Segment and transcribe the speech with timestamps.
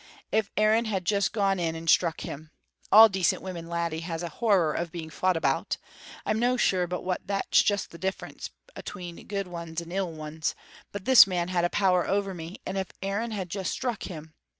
[0.31, 2.49] If Aaron had just gone in and struck him!
[2.91, 5.77] All decent women, laddie, has a horror of being fought about.
[6.25, 10.55] I'm no sure but what that's just the difference atween guid ones and ill ones,
[10.91, 14.33] but this man had a power ower me; and if Aaron had just struck him!